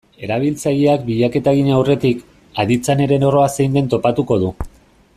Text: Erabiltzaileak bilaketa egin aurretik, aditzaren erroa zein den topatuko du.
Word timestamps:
Erabiltzaileak 0.27 1.03
bilaketa 1.09 1.53
egin 1.57 1.69
aurretik, 1.75 2.25
aditzaren 2.65 3.17
erroa 3.31 3.47
zein 3.59 3.79
den 3.81 3.93
topatuko 3.95 4.43
du. 4.47 4.53